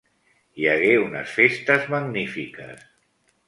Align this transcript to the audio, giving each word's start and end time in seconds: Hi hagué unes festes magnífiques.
Hi 0.61 0.65
hagué 0.71 0.95
unes 1.03 1.37
festes 1.41 1.87
magnífiques. 1.97 2.85